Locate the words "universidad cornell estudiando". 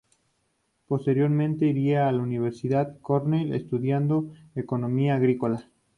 2.23-4.33